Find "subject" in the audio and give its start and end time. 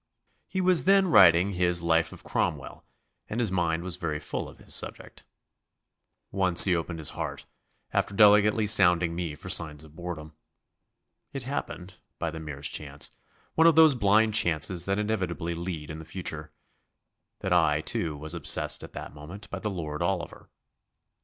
4.73-5.25